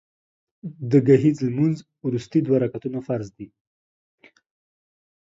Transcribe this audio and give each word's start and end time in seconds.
د 0.91 0.93
ګهیځ 1.07 1.37
لمونځ 1.47 1.77
وروستي 2.05 2.39
دوه 2.41 2.57
رکعتونه 2.63 2.99
فرض 3.07 3.27
دي 3.37 3.47